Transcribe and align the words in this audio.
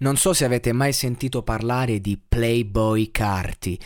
Non 0.00 0.16
so 0.16 0.32
se 0.32 0.44
avete 0.44 0.72
mai 0.72 0.92
sentito 0.92 1.42
parlare 1.42 2.00
di 2.00 2.16
Playboy 2.16 3.10
Carti, 3.10 3.76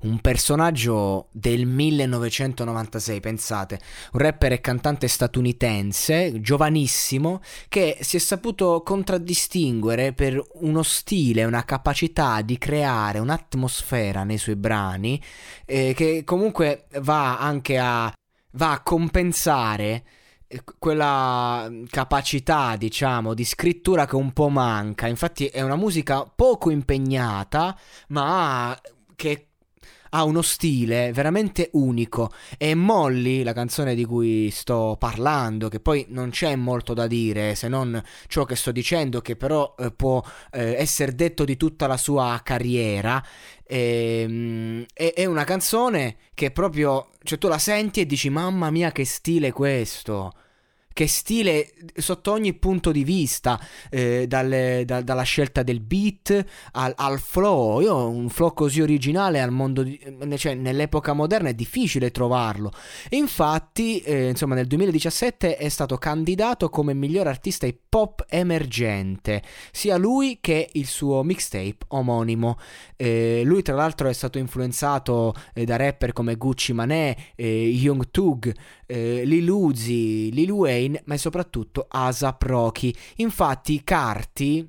un 0.00 0.18
personaggio 0.20 1.28
del 1.30 1.66
1996, 1.66 3.20
pensate, 3.20 3.78
un 4.12 4.20
rapper 4.20 4.52
e 4.52 4.60
cantante 4.62 5.08
statunitense, 5.08 6.40
giovanissimo, 6.40 7.42
che 7.68 7.98
si 8.00 8.16
è 8.16 8.18
saputo 8.18 8.80
contraddistinguere 8.82 10.14
per 10.14 10.42
uno 10.60 10.82
stile, 10.82 11.44
una 11.44 11.66
capacità 11.66 12.40
di 12.40 12.56
creare 12.56 13.18
un'atmosfera 13.18 14.24
nei 14.24 14.38
suoi 14.38 14.56
brani, 14.56 15.22
eh, 15.66 15.92
che 15.94 16.22
comunque 16.24 16.86
va 17.00 17.38
anche 17.38 17.76
a, 17.78 18.10
va 18.52 18.72
a 18.72 18.82
compensare 18.82 20.02
quella 20.78 21.70
capacità, 21.90 22.76
diciamo, 22.76 23.34
di 23.34 23.44
scrittura 23.44 24.06
che 24.06 24.16
un 24.16 24.32
po' 24.32 24.48
manca. 24.48 25.06
Infatti 25.06 25.46
è 25.46 25.60
una 25.60 25.76
musica 25.76 26.24
poco 26.24 26.70
impegnata, 26.70 27.78
ma 28.08 28.78
che 29.14 29.47
ha 30.10 30.24
uno 30.24 30.42
stile 30.42 31.12
veramente 31.12 31.70
unico. 31.72 32.30
E 32.56 32.74
Molly, 32.74 33.42
la 33.42 33.52
canzone 33.52 33.94
di 33.94 34.04
cui 34.04 34.50
sto 34.50 34.96
parlando, 34.98 35.68
che 35.68 35.80
poi 35.80 36.06
non 36.08 36.30
c'è 36.30 36.54
molto 36.56 36.94
da 36.94 37.06
dire 37.06 37.54
se 37.54 37.68
non 37.68 38.02
ciò 38.26 38.44
che 38.44 38.56
sto 38.56 38.72
dicendo, 38.72 39.20
che 39.20 39.36
però 39.36 39.74
eh, 39.78 39.90
può 39.90 40.22
eh, 40.52 40.74
essere 40.74 41.14
detto 41.14 41.44
di 41.44 41.56
tutta 41.56 41.86
la 41.86 41.96
sua 41.96 42.40
carriera. 42.42 43.22
E, 43.64 44.86
è, 44.92 45.12
è 45.14 45.24
una 45.24 45.44
canzone 45.44 46.16
che 46.34 46.50
proprio, 46.50 47.10
cioè 47.22 47.38
tu 47.38 47.48
la 47.48 47.58
senti 47.58 48.00
e 48.00 48.06
dici 48.06 48.30
mamma 48.30 48.70
mia 48.70 48.92
che 48.92 49.04
stile 49.04 49.52
questo 49.52 50.32
che 50.98 51.06
stile 51.06 51.70
sotto 51.94 52.32
ogni 52.32 52.54
punto 52.54 52.90
di 52.90 53.04
vista, 53.04 53.60
eh, 53.88 54.26
dalle, 54.26 54.82
da, 54.84 55.00
dalla 55.00 55.22
scelta 55.22 55.62
del 55.62 55.78
beat 55.78 56.44
al, 56.72 56.92
al, 56.96 57.20
flow. 57.20 57.80
Io 57.80 58.08
un 58.08 58.28
flow 58.28 58.52
così 58.52 58.80
originale 58.80 59.40
al 59.40 59.52
mondo 59.52 59.84
di, 59.84 59.96
cioè, 60.36 60.54
nell'epoca 60.54 61.12
moderna 61.12 61.50
è 61.50 61.54
difficile 61.54 62.10
trovarlo. 62.10 62.72
infatti, 63.10 64.00
eh, 64.00 64.30
insomma, 64.30 64.56
nel 64.56 64.66
2017 64.66 65.56
è 65.56 65.68
stato 65.68 65.98
candidato 65.98 66.68
come 66.68 66.94
miglior 66.94 67.28
artista 67.28 67.64
hip 67.64 67.94
hop 67.94 68.24
emergente, 68.28 69.44
sia 69.70 69.96
lui 69.96 70.38
che 70.40 70.68
il 70.72 70.86
suo 70.86 71.22
mixtape 71.22 71.76
omonimo. 71.90 72.58
Eh, 72.96 73.42
lui, 73.44 73.62
tra 73.62 73.76
l'altro, 73.76 74.08
è 74.08 74.12
stato 74.12 74.38
influenzato 74.38 75.32
eh, 75.54 75.64
da 75.64 75.76
rapper 75.76 76.12
come 76.12 76.34
Gucci 76.34 76.72
Mané, 76.72 77.16
Young 77.36 78.10
Tug, 78.10 78.52
eh, 78.86 79.22
Lil 79.24 79.48
Uzi, 79.48 80.32
Lil 80.32 80.50
Wayne 80.50 80.87
Kane, 80.88 81.02
ma 81.04 81.16
soprattutto 81.16 81.86
ASAP 81.88 82.42
Rocky. 82.42 82.94
Infatti 83.16 83.84
Carti 83.84 84.68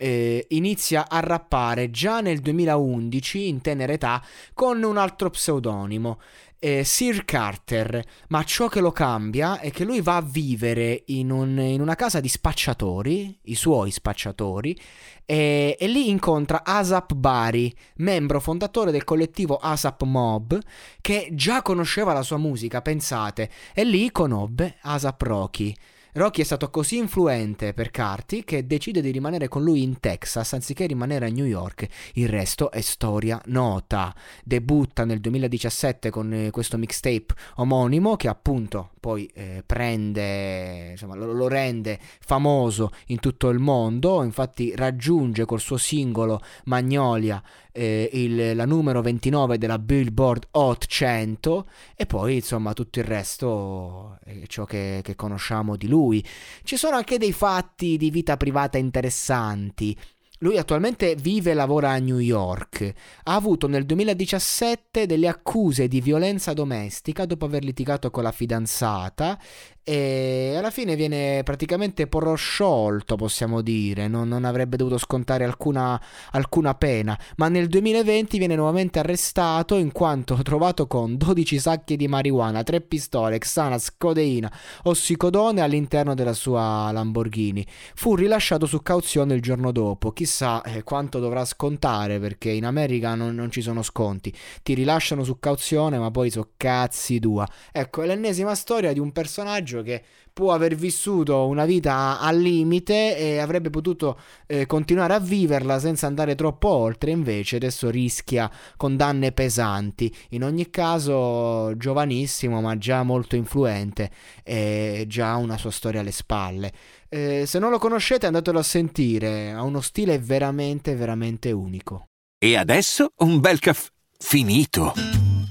eh, 0.00 0.46
inizia 0.50 1.10
a 1.10 1.20
rappare 1.20 1.90
già 1.90 2.22
nel 2.22 2.40
2011 2.40 3.48
in 3.48 3.60
tenera 3.60 3.92
età 3.92 4.24
con 4.54 4.82
un 4.82 4.96
altro 4.96 5.28
pseudonimo. 5.28 6.18
Eh, 6.62 6.84
Sir 6.84 7.24
Carter, 7.24 8.02
ma 8.28 8.42
ciò 8.44 8.68
che 8.68 8.80
lo 8.80 8.92
cambia 8.92 9.60
è 9.60 9.70
che 9.70 9.84
lui 9.84 10.00
va 10.02 10.16
a 10.16 10.22
vivere 10.22 11.04
in, 11.06 11.30
un, 11.30 11.58
in 11.58 11.80
una 11.80 11.94
casa 11.94 12.20
di 12.20 12.28
spacciatori, 12.28 13.38
i 13.44 13.54
suoi 13.54 13.90
spacciatori, 13.90 14.78
e, 15.24 15.76
e, 15.78 15.86
lì 15.86 16.10
incontra 16.10 16.62
Asap 16.64 17.14
Bari, 17.14 17.74
membro 17.96 18.40
fondatore 18.40 18.90
del 18.90 19.04
collettivo 19.04 19.56
Asap 19.56 20.02
Mob, 20.02 20.58
che 21.00 21.30
già 21.32 21.62
conosceva 21.62 22.12
la 22.12 22.22
sua 22.22 22.36
musica, 22.36 22.82
pensate, 22.82 23.50
e 23.72 23.84
lì 23.84 24.10
conobbe 24.10 24.76
Asap 24.82 25.22
Rocky. 25.22 25.74
Rocky 26.14 26.40
è 26.40 26.44
stato 26.44 26.70
così 26.70 26.96
influente 26.96 27.72
per 27.72 27.92
Carti 27.92 28.42
che 28.42 28.66
decide 28.66 29.00
di 29.00 29.12
rimanere 29.12 29.46
con 29.46 29.62
lui 29.62 29.84
in 29.84 30.00
Texas 30.00 30.52
anziché 30.54 30.86
rimanere 30.86 31.26
a 31.26 31.30
New 31.30 31.44
York. 31.44 31.86
Il 32.14 32.28
resto 32.28 32.72
è 32.72 32.80
storia 32.80 33.40
nota. 33.46 34.12
Debutta 34.42 35.04
nel 35.04 35.20
2017 35.20 36.10
con 36.10 36.32
eh, 36.32 36.50
questo 36.50 36.78
mixtape 36.78 37.34
omonimo 37.56 38.16
che 38.16 38.26
appunto 38.26 38.90
poi 38.98 39.30
eh, 39.34 39.62
prende, 39.64 40.90
insomma, 40.90 41.14
lo, 41.14 41.32
lo, 41.32 41.48
rende 41.48 41.98
famoso 42.20 42.90
in 43.06 43.18
tutto 43.18 43.48
il 43.48 43.58
mondo, 43.58 44.22
infatti 44.22 44.74
raggiunge 44.76 45.46
col 45.46 45.60
suo 45.60 45.78
singolo 45.78 46.42
Magnolia 46.64 47.42
eh, 47.72 48.10
il, 48.12 48.54
la 48.56 48.64
numero 48.66 49.00
29 49.00 49.58
della 49.58 49.78
Billboard 49.78 50.48
Hot 50.52 50.84
100 50.86 51.66
e 51.96 52.06
poi 52.06 52.34
insomma 52.36 52.72
tutto 52.72 52.98
il 52.98 53.04
resto 53.04 54.18
è 54.24 54.42
ciò 54.46 54.64
che, 54.64 55.00
che 55.02 55.14
conosciamo 55.14 55.76
di 55.76 55.88
lui. 55.88 55.99
Ci 56.08 56.76
sono 56.76 56.96
anche 56.96 57.18
dei 57.18 57.32
fatti 57.32 57.96
di 57.96 58.10
vita 58.10 58.36
privata 58.36 58.78
interessanti. 58.78 59.96
Lui 60.42 60.56
attualmente 60.56 61.16
vive 61.16 61.50
e 61.50 61.54
lavora 61.54 61.90
a 61.90 61.98
New 61.98 62.16
York. 62.16 62.94
Ha 63.24 63.34
avuto 63.34 63.68
nel 63.68 63.84
2017 63.84 65.04
delle 65.04 65.28
accuse 65.28 65.86
di 65.86 66.00
violenza 66.00 66.54
domestica 66.54 67.26
dopo 67.26 67.44
aver 67.44 67.62
litigato 67.62 68.10
con 68.10 68.22
la 68.22 68.32
fidanzata 68.32 69.38
e 69.82 70.54
alla 70.56 70.70
fine 70.70 70.94
viene 70.94 71.42
praticamente 71.42 72.06
prosciolto, 72.06 73.16
possiamo 73.16 73.60
dire, 73.60 74.08
non, 74.08 74.28
non 74.28 74.44
avrebbe 74.44 74.76
dovuto 74.76 74.98
scontare 74.98 75.44
alcuna, 75.44 76.00
alcuna, 76.30 76.74
pena, 76.74 77.18
ma 77.36 77.48
nel 77.48 77.66
2020 77.66 78.38
viene 78.38 78.54
nuovamente 78.54 78.98
arrestato 78.98 79.76
in 79.76 79.90
quanto 79.90 80.36
trovato 80.44 80.86
con 80.86 81.16
12 81.16 81.58
sacchi 81.58 81.96
di 81.96 82.08
marijuana, 82.08 82.62
3 82.62 82.82
pistole, 82.82 83.38
Xanax, 83.38 83.94
codeina, 83.98 84.52
ossicodone 84.84 85.60
all'interno 85.60 86.14
della 86.14 86.34
sua 86.34 86.90
Lamborghini. 86.92 87.66
Fu 87.94 88.14
rilasciato 88.14 88.66
su 88.66 88.82
cauzione 88.82 89.34
il 89.34 89.42
giorno 89.42 89.72
dopo, 89.72 90.12
chissà 90.12 90.29
eh, 90.64 90.82
quanto 90.82 91.18
dovrà 91.18 91.44
scontare 91.44 92.18
perché 92.18 92.50
in 92.50 92.64
America 92.64 93.14
non, 93.14 93.34
non 93.34 93.50
ci 93.50 93.60
sono 93.60 93.82
sconti, 93.82 94.32
ti 94.62 94.74
rilasciano 94.74 95.24
su 95.24 95.38
cauzione 95.38 95.98
ma 95.98 96.10
poi 96.10 96.30
so 96.30 96.52
cazzi 96.56 97.18
tua. 97.18 97.46
Ecco, 97.72 98.02
è 98.02 98.06
l'ennesima 98.06 98.54
storia 98.54 98.92
di 98.92 98.98
un 98.98 99.12
personaggio 99.12 99.82
che 99.82 100.02
può 100.40 100.54
aver 100.54 100.74
vissuto 100.74 101.46
una 101.48 101.66
vita 101.66 102.18
al 102.18 102.38
limite 102.38 103.14
e 103.14 103.40
avrebbe 103.40 103.68
potuto 103.68 104.18
eh, 104.46 104.64
continuare 104.64 105.12
a 105.12 105.20
viverla 105.20 105.78
senza 105.78 106.06
andare 106.06 106.34
troppo 106.34 106.68
oltre, 106.68 107.10
invece 107.10 107.56
adesso 107.56 107.90
rischia 107.90 108.50
condanne 108.78 109.32
pesanti. 109.32 110.10
In 110.30 110.42
ogni 110.42 110.70
caso, 110.70 111.76
giovanissimo, 111.76 112.62
ma 112.62 112.78
già 112.78 113.02
molto 113.02 113.36
influente 113.36 114.10
e 114.42 115.04
già 115.06 115.36
una 115.36 115.58
sua 115.58 115.70
storia 115.70 116.00
alle 116.00 116.10
spalle. 116.10 116.72
Eh, 117.10 117.44
se 117.44 117.58
non 117.58 117.70
lo 117.70 117.78
conoscete, 117.78 118.24
andatelo 118.24 118.60
a 118.60 118.62
sentire, 118.62 119.52
ha 119.52 119.62
uno 119.62 119.82
stile 119.82 120.18
veramente, 120.18 120.94
veramente 120.94 121.52
unico. 121.52 122.06
E 122.42 122.56
adesso 122.56 123.12
un 123.18 123.40
bel 123.40 123.58
caffè 123.58 123.90
finito. 124.16 125.19